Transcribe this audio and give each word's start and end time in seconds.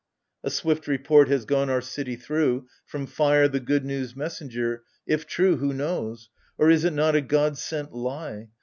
A 0.43 0.49
swift 0.49 0.87
report 0.87 1.27
has 1.27 1.45
gone 1.45 1.69
our 1.69 1.79
city 1.79 2.15
through, 2.15 2.65
From 2.87 3.05
fire, 3.05 3.47
the 3.47 3.59
good 3.59 3.85
news 3.85 4.15
messenger: 4.15 4.81
if 5.05 5.27
tme. 5.27 5.59
Who 5.59 5.73
knows? 5.73 6.31
Or 6.57 6.71
is 6.71 6.83
it 6.83 6.93
not 6.93 7.15
a 7.15 7.21
god 7.21 7.55
sent 7.59 7.93
lie? 7.93 8.47